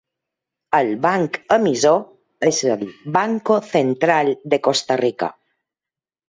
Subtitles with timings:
[0.77, 1.99] El banc emissor
[2.47, 2.87] és el
[3.19, 5.31] Banco Central de Costa Rica.